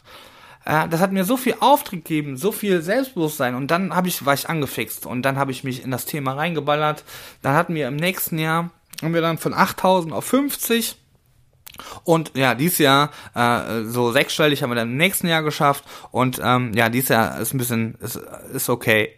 äh, 0.65 0.87
das 0.87 1.01
hat 1.01 1.11
mir 1.11 1.25
so 1.25 1.37
viel 1.37 1.55
Auftrieb 1.59 2.05
gegeben, 2.05 2.37
so 2.37 2.51
viel 2.51 2.81
Selbstbewusstsein 2.81 3.55
und 3.55 3.69
dann 3.71 3.95
habe 3.95 4.07
ich, 4.07 4.25
war 4.25 4.33
ich 4.33 4.49
angefixt 4.49 5.05
und 5.05 5.23
dann 5.23 5.37
habe 5.37 5.51
ich 5.51 5.63
mich 5.63 5.83
in 5.83 5.91
das 5.91 6.05
Thema 6.05 6.33
reingeballert. 6.33 7.03
Dann 7.41 7.55
hatten 7.55 7.75
wir 7.75 7.87
im 7.87 7.95
nächsten 7.95 8.39
Jahr, 8.39 8.69
haben 9.01 9.13
wir 9.13 9.21
dann 9.21 9.37
von 9.37 9.53
8000 9.53 10.13
auf 10.13 10.25
50 10.25 10.97
und 12.03 12.31
ja, 12.35 12.53
dieses 12.53 12.77
Jahr 12.77 13.09
äh, 13.33 13.83
so 13.85 14.11
sechsstellig 14.11 14.61
haben 14.61 14.69
wir 14.69 14.75
dann 14.75 14.91
im 14.91 14.97
nächsten 14.97 15.27
Jahr 15.27 15.41
geschafft 15.41 15.83
und 16.11 16.39
ähm, 16.43 16.71
ja, 16.73 16.89
dieses 16.89 17.09
Jahr 17.09 17.39
ist 17.39 17.53
ein 17.53 17.57
bisschen 17.57 17.95
ist, 17.99 18.17
ist 18.53 18.69
okay. 18.69 19.17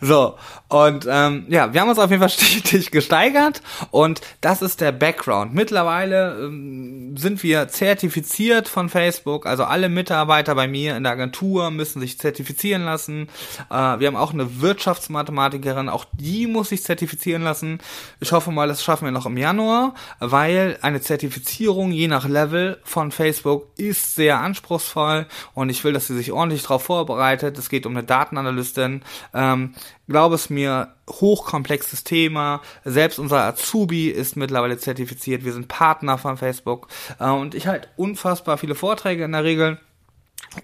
So, 0.00 0.36
und 0.68 1.06
ähm, 1.10 1.46
ja, 1.48 1.72
wir 1.72 1.80
haben 1.80 1.88
uns 1.88 1.98
auf 1.98 2.10
jeden 2.10 2.20
Fall 2.20 2.28
stetig 2.30 2.90
gesteigert 2.90 3.62
und 3.90 4.20
das 4.40 4.62
ist 4.62 4.80
der 4.80 4.92
Background. 4.92 5.54
Mittlerweile 5.54 6.38
ähm, 6.38 7.16
sind 7.16 7.42
wir 7.42 7.68
zertifiziert 7.68 8.68
von 8.68 8.88
Facebook, 8.88 9.46
also 9.46 9.64
alle 9.64 9.88
Mitarbeiter 9.88 10.54
bei 10.54 10.68
mir 10.68 10.96
in 10.96 11.04
der 11.04 11.12
Agentur 11.12 11.70
müssen 11.70 12.00
sich 12.00 12.18
zertifizieren 12.18 12.84
lassen. 12.84 13.28
Äh, 13.70 13.74
wir 13.98 14.06
haben 14.06 14.16
auch 14.16 14.32
eine 14.32 14.60
Wirtschaftsmathematikerin, 14.60 15.88
auch 15.88 16.04
die 16.12 16.46
muss 16.46 16.68
sich 16.68 16.82
zertifizieren 16.82 17.42
lassen. 17.42 17.78
Ich 18.20 18.32
hoffe 18.32 18.50
mal, 18.50 18.68
das 18.68 18.82
schaffen 18.82 19.06
wir 19.06 19.12
noch 19.12 19.26
im 19.26 19.36
Januar, 19.36 19.94
weil 20.18 20.78
eine 20.82 21.00
Zertifizierung 21.00 21.92
je 21.92 22.08
nach 22.08 22.28
Level 22.28 22.78
von 22.84 23.10
Facebook 23.10 23.68
ist 23.76 24.14
sehr 24.14 24.40
anspruchsvoll 24.40 25.26
und 25.54 25.70
ich 25.70 25.82
will, 25.84 25.92
dass 25.92 26.06
sie 26.06 26.16
sich 26.16 26.32
ordentlich 26.32 26.62
darauf 26.62 26.84
vorbereitet. 26.84 27.58
Es 27.58 27.68
geht 27.68 27.86
um 27.86 27.96
eine 27.96 28.04
Datenanalystin. 28.04 29.02
Ähm, 29.34 29.57
ähm, 29.58 29.74
glaube 30.08 30.34
es 30.34 30.50
mir, 30.50 30.94
hochkomplexes 31.08 32.04
Thema. 32.04 32.62
Selbst 32.84 33.18
unser 33.18 33.44
Azubi 33.44 34.08
ist 34.08 34.36
mittlerweile 34.36 34.78
zertifiziert. 34.78 35.44
Wir 35.44 35.52
sind 35.52 35.68
Partner 35.68 36.18
von 36.18 36.36
Facebook. 36.36 36.88
Äh, 37.18 37.30
und 37.30 37.54
ich 37.54 37.66
halte 37.66 37.88
unfassbar 37.96 38.58
viele 38.58 38.74
Vorträge 38.74 39.24
in 39.24 39.32
der 39.32 39.44
Regel 39.44 39.78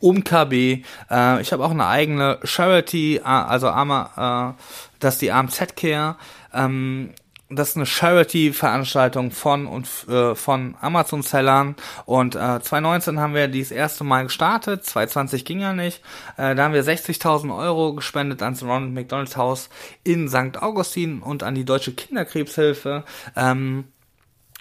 um 0.00 0.24
KB. 0.24 0.82
Äh, 1.10 1.40
ich 1.40 1.52
habe 1.52 1.64
auch 1.64 1.70
eine 1.70 1.86
eigene 1.86 2.38
Charity, 2.42 3.16
äh, 3.16 3.22
also 3.22 3.68
Arma, 3.68 4.54
äh, 4.56 4.62
das 5.00 5.14
ist 5.14 5.22
die 5.22 5.32
AMZ 5.32 5.76
Care. 5.76 6.16
Ähm, 6.52 7.10
das 7.50 7.70
ist 7.70 7.76
eine 7.76 7.86
Charity-Veranstaltung 7.86 9.30
von 9.30 9.66
und 9.66 9.86
äh, 10.08 10.34
von 10.34 10.76
Amazon-Sellern. 10.80 11.76
Und 12.06 12.34
äh, 12.36 12.60
2019 12.60 13.20
haben 13.20 13.34
wir 13.34 13.48
dies 13.48 13.70
erste 13.70 14.02
Mal 14.02 14.24
gestartet. 14.24 14.84
2020 14.84 15.44
ging 15.44 15.60
ja 15.60 15.72
nicht. 15.72 16.00
Äh, 16.36 16.54
da 16.54 16.64
haben 16.64 16.74
wir 16.74 16.84
60.000 16.84 17.56
Euro 17.56 17.94
gespendet 17.94 18.42
ans 18.42 18.62
Ronald 18.62 18.92
McDonald 18.92 19.36
Haus 19.36 19.68
in 20.04 20.28
St. 20.28 20.56
Augustin 20.60 21.20
und 21.20 21.42
an 21.42 21.54
die 21.54 21.64
Deutsche 21.64 21.92
Kinderkrebshilfe. 21.92 23.04
Ähm, 23.36 23.84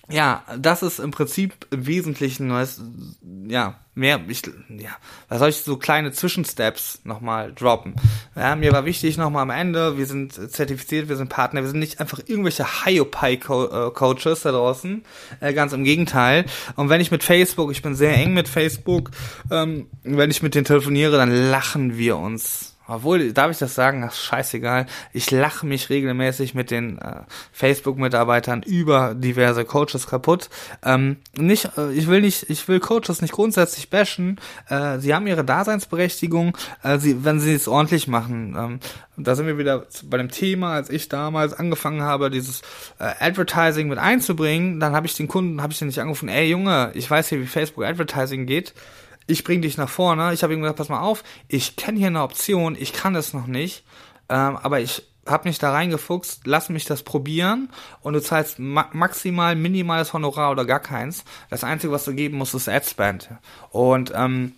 ja, 0.09 0.43
das 0.57 0.83
ist 0.83 0.99
im 0.99 1.11
Prinzip 1.11 1.65
im 1.71 1.85
Wesentlichen 1.85 2.47
neues, 2.47 2.81
ja, 3.47 3.79
mehr, 3.95 4.19
ich, 4.27 4.41
ja, 4.69 4.89
was 5.29 5.39
soll 5.39 5.49
ich 5.49 5.57
so 5.57 5.77
kleine 5.77 6.11
Zwischensteps 6.11 6.99
nochmal 7.05 7.53
droppen? 7.53 7.95
Ja, 8.35 8.55
mir 8.57 8.73
war 8.73 8.83
wichtig 8.83 9.17
nochmal 9.17 9.43
am 9.43 9.49
Ende, 9.49 9.97
wir 9.97 10.05
sind 10.05 10.33
zertifiziert, 10.51 11.07
wir 11.07 11.15
sind 11.15 11.29
Partner, 11.29 11.61
wir 11.61 11.69
sind 11.69 11.79
nicht 11.79 12.01
einfach 12.01 12.19
irgendwelche 12.25 12.83
Hiopai-Coaches 12.83 14.41
da 14.41 14.51
draußen, 14.51 15.05
äh, 15.39 15.53
ganz 15.53 15.71
im 15.71 15.85
Gegenteil. 15.85 16.45
Und 16.75 16.89
wenn 16.89 16.99
ich 16.99 17.11
mit 17.11 17.23
Facebook, 17.23 17.71
ich 17.71 17.81
bin 17.81 17.95
sehr 17.95 18.13
eng 18.13 18.33
mit 18.33 18.49
Facebook, 18.49 19.11
ähm, 19.51 19.87
wenn 20.03 20.31
ich 20.31 20.43
mit 20.43 20.53
denen 20.53 20.65
telefoniere, 20.65 21.15
dann 21.15 21.31
lachen 21.31 21.97
wir 21.97 22.17
uns 22.17 22.72
obwohl, 22.87 23.31
darf 23.31 23.49
ich 23.51 23.57
das 23.57 23.75
sagen? 23.75 24.03
Ach, 24.05 24.13
scheißegal. 24.13 24.87
Ich 25.13 25.31
lache 25.31 25.65
mich 25.65 25.89
regelmäßig 25.89 26.53
mit 26.53 26.69
den 26.69 26.97
äh, 26.97 27.21
Facebook-Mitarbeitern 27.53 28.61
über 28.61 29.13
diverse 29.15 29.63
Coaches 29.63 30.07
kaputt. 30.07 30.49
Ähm, 30.83 31.17
nicht, 31.37 31.69
äh, 31.77 31.93
ich 31.93 32.07
will 32.07 32.21
nicht, 32.21 32.49
ich 32.49 32.67
will 32.67 32.81
Coaches 32.81 33.21
nicht 33.21 33.33
grundsätzlich 33.33 33.89
bashen. 33.89 34.39
Äh, 34.67 34.99
sie 34.99 35.13
haben 35.13 35.27
ihre 35.27 35.45
Daseinsberechtigung, 35.45 36.57
äh, 36.83 36.97
sie, 36.99 37.23
wenn 37.23 37.39
sie 37.39 37.53
es 37.53 37.69
ordentlich 37.69 38.07
machen. 38.07 38.55
Ähm, 38.57 38.79
da 39.15 39.35
sind 39.35 39.47
wir 39.47 39.57
wieder 39.57 39.85
bei 40.03 40.17
dem 40.17 40.29
Thema, 40.29 40.73
als 40.73 40.89
ich 40.89 41.07
damals 41.07 41.53
angefangen 41.53 42.01
habe, 42.01 42.29
dieses 42.29 42.61
äh, 42.99 43.13
Advertising 43.19 43.87
mit 43.87 43.99
einzubringen, 43.99 44.79
dann 44.79 44.93
habe 44.93 45.07
ich 45.07 45.15
den 45.15 45.29
Kunden, 45.29 45.61
habe 45.61 45.71
ich 45.71 45.79
den 45.79 45.87
nicht 45.87 45.99
angerufen, 45.99 46.27
ey 46.27 46.49
Junge, 46.49 46.91
ich 46.95 47.09
weiß 47.09 47.29
hier, 47.29 47.39
wie 47.39 47.45
Facebook 47.45 47.85
Advertising 47.85 48.45
geht 48.45 48.73
ich 49.27 49.43
bring 49.43 49.61
dich 49.61 49.77
nach 49.77 49.89
vorne. 49.89 50.33
Ich 50.33 50.43
habe 50.43 50.53
ihm 50.53 50.61
gesagt, 50.61 50.77
pass 50.77 50.89
mal 50.89 51.01
auf, 51.01 51.23
ich 51.47 51.75
kenne 51.75 51.97
hier 51.97 52.07
eine 52.07 52.23
Option, 52.23 52.75
ich 52.79 52.93
kann 52.93 53.15
es 53.15 53.33
noch 53.33 53.47
nicht, 53.47 53.83
ähm, 54.29 54.57
aber 54.57 54.79
ich 54.79 55.03
habe 55.25 55.47
mich 55.47 55.57
da 55.57 55.71
reingefuchst, 55.71 56.41
lass 56.45 56.69
mich 56.69 56.85
das 56.85 57.03
probieren 57.03 57.69
und 58.01 58.13
du 58.13 58.21
zahlst 58.21 58.59
ma 58.59 58.89
maximal 58.91 59.55
minimales 59.55 60.13
Honorar 60.13 60.51
oder 60.51 60.65
gar 60.65 60.81
keins. 60.81 61.23
Das 61.49 61.63
Einzige, 61.63 61.93
was 61.93 62.03
du 62.03 62.13
geben 62.13 62.37
musst, 62.37 62.53
ist 62.53 62.67
Adspend. 62.67 63.29
Und 63.69 64.11
ähm, 64.15 64.53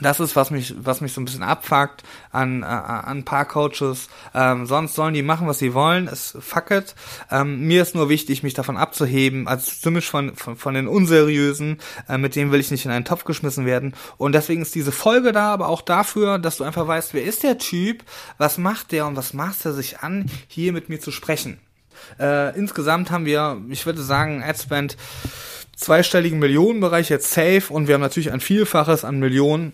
das 0.00 0.18
ist, 0.18 0.34
was 0.34 0.50
mich, 0.50 0.74
was 0.76 1.00
mich 1.00 1.12
so 1.12 1.20
ein 1.20 1.24
bisschen 1.24 1.44
abfuckt 1.44 2.02
an, 2.32 2.62
äh, 2.62 2.66
an 2.66 3.18
ein 3.18 3.24
paar 3.24 3.44
Coaches. 3.44 4.08
Ähm, 4.34 4.66
sonst 4.66 4.94
sollen 4.94 5.14
die 5.14 5.22
machen, 5.22 5.46
was 5.46 5.60
sie 5.60 5.72
wollen. 5.72 6.08
Es 6.08 6.36
fuck 6.40 6.72
it. 6.72 6.94
Ähm, 7.30 7.60
mir 7.66 7.82
ist 7.82 7.94
nur 7.94 8.08
wichtig, 8.08 8.42
mich 8.42 8.54
davon 8.54 8.76
abzuheben, 8.76 9.46
als 9.46 9.80
zumindest 9.80 10.10
von, 10.10 10.34
von, 10.34 10.56
von 10.56 10.74
den 10.74 10.88
Unseriösen. 10.88 11.78
Äh, 12.08 12.18
mit 12.18 12.34
denen 12.34 12.50
will 12.50 12.58
ich 12.58 12.72
nicht 12.72 12.84
in 12.84 12.90
einen 12.90 13.04
Topf 13.04 13.24
geschmissen 13.24 13.66
werden. 13.66 13.94
Und 14.16 14.34
deswegen 14.34 14.62
ist 14.62 14.74
diese 14.74 14.92
Folge 14.92 15.30
da, 15.30 15.52
aber 15.52 15.68
auch 15.68 15.82
dafür, 15.82 16.38
dass 16.38 16.56
du 16.56 16.64
einfach 16.64 16.88
weißt, 16.88 17.14
wer 17.14 17.22
ist 17.22 17.44
der 17.44 17.58
Typ, 17.58 18.02
was 18.36 18.58
macht 18.58 18.90
der 18.90 19.06
und 19.06 19.16
was 19.16 19.32
macht 19.32 19.64
er 19.64 19.72
sich 19.72 20.00
an, 20.00 20.28
hier 20.48 20.72
mit 20.72 20.88
mir 20.88 20.98
zu 20.98 21.12
sprechen. 21.12 21.60
Äh, 22.18 22.56
insgesamt 22.58 23.12
haben 23.12 23.26
wir, 23.26 23.60
ich 23.70 23.86
würde 23.86 24.02
sagen, 24.02 24.42
Adspend 24.42 24.96
zweistelligen 25.76 26.38
Millionenbereich 26.38 27.10
jetzt 27.10 27.32
safe 27.32 27.64
und 27.68 27.86
wir 27.86 27.94
haben 27.94 28.00
natürlich 28.00 28.32
ein 28.32 28.40
Vielfaches 28.40 29.04
an 29.04 29.18
Millionen 29.18 29.72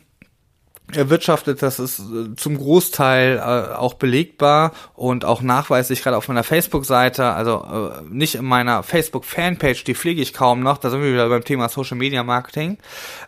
erwirtschaftet, 0.96 1.62
das 1.62 1.78
ist 1.78 2.00
äh, 2.00 2.34
zum 2.36 2.58
Großteil 2.58 3.38
äh, 3.38 3.74
auch 3.74 3.94
belegbar 3.94 4.72
und 4.94 5.24
auch 5.24 5.42
nachweislich 5.42 6.02
gerade 6.02 6.16
auf 6.16 6.28
meiner 6.28 6.44
Facebook-Seite, 6.44 7.26
also 7.26 7.64
äh, 7.64 8.02
nicht 8.10 8.34
in 8.34 8.44
meiner 8.44 8.82
Facebook-Fanpage, 8.82 9.84
die 9.84 9.94
pflege 9.94 10.22
ich 10.22 10.32
kaum 10.32 10.60
noch, 10.60 10.78
da 10.78 10.90
sind 10.90 11.02
wir 11.02 11.12
wieder 11.12 11.28
beim 11.28 11.44
Thema 11.44 11.68
Social 11.68 11.96
Media 11.96 12.22
Marketing. 12.22 12.78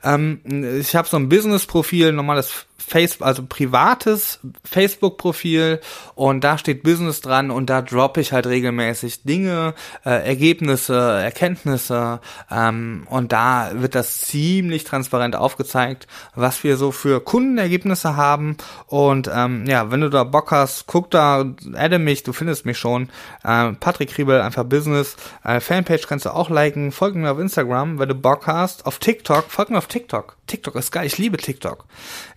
Ähm, 0.05 0.41
ich 0.81 0.95
habe 0.97 1.09
so 1.09 1.17
ein 1.17 1.29
Business-Profil, 1.29 2.13
normales 2.13 2.67
Facebook, 2.87 3.27
also 3.27 3.45
privates 3.49 4.41
Facebook-Profil 4.65 5.81
und 6.15 6.43
da 6.43 6.59
steht 6.59 6.83
Business 6.83 7.21
dran 7.21 7.51
und 7.51 7.71
da 7.71 7.83
droppe 7.83 8.21
ich 8.21 8.33
halt 8.33 8.47
regelmäßig 8.47 9.23
Dinge, 9.25 9.75
äh, 10.05 10.11
Ergebnisse, 10.27 10.95
Erkenntnisse 10.95 12.21
ähm, 12.51 13.07
und 13.09 13.33
da 13.33 13.71
wird 13.75 13.95
das 13.95 14.21
ziemlich 14.21 14.85
transparent 14.85 15.37
aufgezeigt, 15.37 16.07
was 16.35 16.65
wir 16.65 16.77
so 16.77 16.93
für 16.93 17.21
Kundenergebnisse 17.21 18.17
haben. 18.17 18.57
Und 18.87 19.31
ähm, 19.33 19.65
ja, 19.67 19.91
wenn 19.91 20.01
du 20.01 20.11
da 20.11 20.25
Bock 20.25 20.51
hast, 20.51 20.87
guck 20.87 21.11
da, 21.11 21.45
adde 21.75 21.99
mich, 21.99 22.23
du 22.23 22.33
findest 22.33 22.67
mich 22.67 22.79
schon, 22.79 23.09
äh, 23.45 23.73
Patrick 23.73 24.11
Kriebel, 24.11 24.41
einfach 24.41 24.65
Business, 24.65 25.17
äh, 25.45 25.61
Fanpage 25.61 26.07
kannst 26.07 26.27
du 26.27 26.31
auch 26.31 26.51
liken, 26.51 26.93
folg 26.93 27.15
mir 27.15 27.31
auf 27.31 27.39
Instagram, 27.39 27.99
wenn 27.99 28.09
du 28.09 28.15
Bock 28.15 28.47
hast, 28.47 28.87
auf 28.87 28.99
TikTok, 28.99 29.45
folg 29.49 29.71
mir 29.71 29.79
auf 29.79 29.87
TikTok, 29.87 30.37
TikTok 30.47 30.77
ist 30.77 30.93
geil, 30.93 31.07
ich 31.07 31.19
liebe 31.19 31.37
TikTok. 31.37 31.85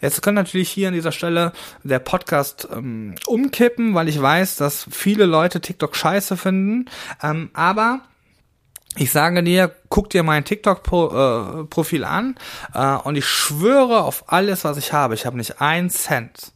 Jetzt 0.02 0.22
können 0.22 0.35
natürlich 0.36 0.70
hier 0.70 0.90
an 0.90 0.94
dieser 0.94 1.12
Stelle 1.12 1.52
der 1.84 2.00
Podcast 2.00 2.68
ähm, 2.72 3.16
umkippen, 3.26 3.96
weil 3.96 4.08
ich 4.08 4.22
weiß, 4.22 4.58
dass 4.58 4.88
viele 4.92 5.26
Leute 5.26 5.62
TikTok 5.62 5.96
scheiße 5.96 6.38
finden. 6.38 6.90
Ähm, 7.24 7.50
aber 7.54 8.02
ich 8.98 9.12
sage 9.12 9.44
dir, 9.44 9.76
guck 9.90 10.10
dir 10.10 10.24
mein 10.24 10.46
TikTok-Profil 10.46 12.04
äh, 12.04 12.06
an 12.06 12.36
äh, 12.74 12.96
und 12.96 13.16
ich 13.16 13.26
schwöre 13.26 14.04
auf 14.04 14.32
alles, 14.32 14.64
was 14.64 14.78
ich 14.78 14.94
habe. 14.94 15.16
Ich 15.16 15.26
habe 15.26 15.38
nicht 15.38 15.60
einen 15.60 15.90
Cent 15.90 16.54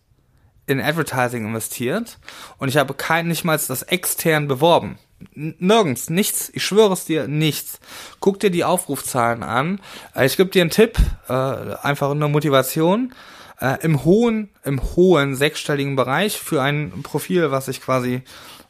in 0.65 0.79
Advertising 0.79 1.45
investiert 1.45 2.17
und 2.57 2.69
ich 2.69 2.77
habe 2.77 2.93
kein 2.93 3.27
nicht 3.27 3.43
mal 3.43 3.57
das 3.57 3.83
extern 3.83 4.47
beworben. 4.47 4.99
Nirgends, 5.33 6.09
nichts, 6.09 6.49
ich 6.53 6.63
schwöre 6.63 6.93
es 6.93 7.03
dir, 7.03 7.27
nichts. 7.27 7.81
Guck 8.21 8.39
dir 8.39 8.51
die 8.51 8.63
Aufrufzahlen 8.63 9.43
an. 9.43 9.81
Äh, 10.15 10.25
ich 10.25 10.37
gebe 10.37 10.49
dir 10.49 10.61
einen 10.61 10.71
Tipp, 10.71 10.97
äh, 11.27 11.33
einfach 11.33 12.11
eine 12.11 12.29
Motivation. 12.29 13.13
Äh, 13.59 13.77
Im 13.81 14.05
hohen, 14.05 14.49
im 14.63 14.81
hohen 14.95 15.35
sechsstelligen 15.35 15.95
Bereich 15.95 16.39
für 16.39 16.61
ein 16.61 17.03
Profil, 17.03 17.51
was 17.51 17.67
ich 17.67 17.81
quasi 17.81 18.23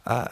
äh, 0.05 0.25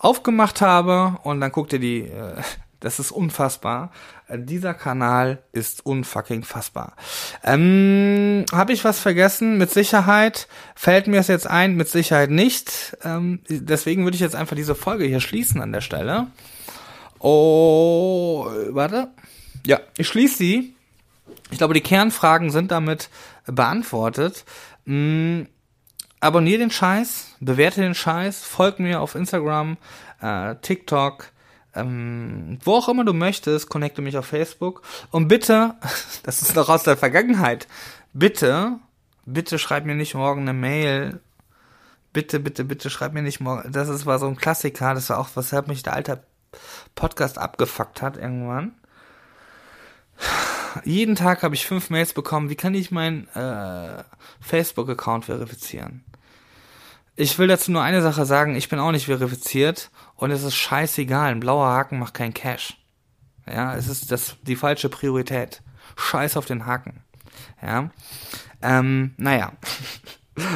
aufgemacht 0.00 0.60
habe. 0.60 1.18
Und 1.22 1.40
dann 1.40 1.52
guck 1.52 1.68
dir 1.68 1.78
die, 1.78 2.02
äh, 2.02 2.34
das 2.80 2.98
ist 2.98 3.10
unfassbar. 3.10 3.90
Äh, 4.28 4.38
dieser 4.40 4.74
Kanal 4.74 5.42
ist 5.52 5.86
unfucking 5.86 6.42
fassbar. 6.44 6.96
Ähm, 7.42 8.44
Habe 8.52 8.72
ich 8.72 8.84
was 8.84 9.00
vergessen? 9.00 9.56
Mit 9.56 9.70
Sicherheit 9.70 10.48
fällt 10.74 11.06
mir 11.06 11.20
es 11.20 11.28
jetzt 11.28 11.46
ein, 11.46 11.76
mit 11.76 11.88
Sicherheit 11.88 12.30
nicht. 12.30 12.96
Ähm, 13.02 13.40
deswegen 13.48 14.04
würde 14.04 14.16
ich 14.16 14.20
jetzt 14.20 14.36
einfach 14.36 14.56
diese 14.56 14.74
Folge 14.74 15.04
hier 15.04 15.20
schließen 15.20 15.62
an 15.62 15.72
der 15.72 15.80
Stelle. 15.80 16.26
Oh, 17.18 18.46
warte. 18.68 19.08
Ja, 19.66 19.80
ich 19.96 20.08
schließe 20.08 20.36
sie. 20.36 20.74
Ich 21.50 21.58
glaube, 21.58 21.72
die 21.72 21.80
Kernfragen 21.80 22.50
sind 22.50 22.70
damit 22.70 23.08
beantwortet. 23.46 24.44
Mm, 24.84 25.42
abonnier 26.20 26.58
den 26.58 26.70
Scheiß, 26.70 27.36
bewerte 27.40 27.80
den 27.82 27.94
Scheiß, 27.94 28.44
folg 28.44 28.78
mir 28.78 29.00
auf 29.00 29.14
Instagram, 29.14 29.76
äh, 30.20 30.54
TikTok, 30.56 31.30
ähm, 31.74 32.58
wo 32.64 32.74
auch 32.74 32.88
immer 32.88 33.04
du 33.04 33.12
möchtest, 33.12 33.68
connecte 33.68 34.02
mich 34.02 34.16
auf 34.16 34.26
Facebook. 34.26 34.82
Und 35.10 35.28
bitte, 35.28 35.74
das 36.22 36.42
ist 36.42 36.56
noch 36.56 36.68
aus 36.68 36.82
der 36.82 36.96
Vergangenheit, 36.96 37.68
bitte, 38.12 38.78
bitte 39.26 39.58
schreib 39.58 39.84
mir 39.84 39.94
nicht 39.94 40.14
morgen 40.14 40.42
eine 40.42 40.52
Mail. 40.52 41.20
Bitte, 42.12 42.38
bitte, 42.38 42.64
bitte 42.64 42.90
schreib 42.90 43.12
mir 43.12 43.22
nicht 43.22 43.40
morgen. 43.40 43.72
Das 43.72 43.88
ist, 43.88 44.06
war 44.06 44.20
so 44.20 44.26
ein 44.26 44.36
Klassiker, 44.36 44.94
das 44.94 45.10
war 45.10 45.18
auch, 45.18 45.30
weshalb 45.34 45.66
mich 45.66 45.82
der 45.82 45.94
alte 45.94 46.22
Podcast 46.94 47.38
abgefuckt 47.38 48.02
hat 48.02 48.16
irgendwann. 48.16 48.72
Jeden 50.84 51.14
Tag 51.14 51.42
habe 51.42 51.54
ich 51.54 51.66
fünf 51.66 51.90
Mails 51.90 52.12
bekommen. 52.12 52.50
Wie 52.50 52.56
kann 52.56 52.74
ich 52.74 52.90
meinen 52.90 53.28
äh, 53.28 54.02
Facebook-Account 54.40 55.26
verifizieren? 55.26 56.04
Ich 57.16 57.38
will 57.38 57.46
dazu 57.46 57.70
nur 57.70 57.82
eine 57.82 58.02
Sache 58.02 58.26
sagen, 58.26 58.56
ich 58.56 58.68
bin 58.68 58.80
auch 58.80 58.90
nicht 58.90 59.06
verifiziert 59.06 59.90
und 60.16 60.32
es 60.32 60.42
ist 60.42 60.56
scheißegal, 60.56 61.30
ein 61.30 61.40
blauer 61.40 61.68
Haken 61.68 62.00
macht 62.00 62.14
kein 62.14 62.34
Cash. 62.34 62.76
Ja, 63.46 63.76
es 63.76 63.88
ist 63.88 64.10
das 64.10 64.36
die 64.42 64.56
falsche 64.56 64.88
Priorität. 64.88 65.62
Scheiß 65.96 66.36
auf 66.36 66.46
den 66.46 66.66
Haken. 66.66 67.04
Ja. 67.62 67.90
Ähm, 68.62 69.14
naja. 69.16 69.52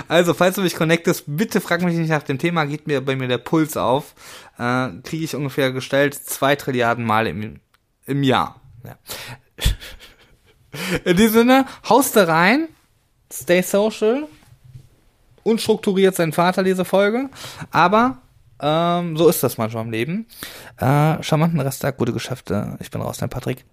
Also, 0.08 0.34
falls 0.34 0.56
du 0.56 0.62
mich 0.62 0.74
connectest, 0.74 1.22
bitte 1.28 1.60
frag 1.60 1.82
mich 1.82 1.96
nicht 1.96 2.08
nach 2.08 2.24
dem 2.24 2.40
Thema, 2.40 2.64
geht 2.64 2.88
mir 2.88 3.00
bei 3.00 3.14
mir 3.14 3.28
der 3.28 3.38
Puls 3.38 3.76
auf. 3.76 4.16
Äh, 4.58 4.88
Kriege 5.04 5.22
ich 5.22 5.36
ungefähr 5.36 5.70
gestellt 5.70 6.16
zwei 6.16 6.56
Trilliarden 6.56 7.04
Mal 7.04 7.28
im, 7.28 7.60
im 8.04 8.24
Jahr. 8.24 8.60
Ja. 8.82 8.96
In 11.04 11.16
diesem 11.16 11.40
Sinne, 11.40 11.66
haust 11.88 12.16
da 12.16 12.24
rein, 12.24 12.68
stay 13.32 13.62
social, 13.62 14.26
unstrukturiert 15.42 16.14
sein 16.14 16.32
Vater, 16.32 16.62
diese 16.62 16.84
Folge. 16.84 17.30
Aber 17.70 18.18
ähm, 18.60 19.16
so 19.16 19.28
ist 19.28 19.42
das 19.42 19.58
manchmal 19.58 19.84
im 19.84 19.90
Leben. 19.90 20.26
Äh, 20.78 21.22
charmanten 21.22 21.60
Resttag, 21.60 21.96
gute 21.96 22.12
Geschäfte. 22.12 22.76
Ich 22.80 22.90
bin 22.90 23.00
raus, 23.00 23.18
dein 23.18 23.28
Patrick. 23.28 23.64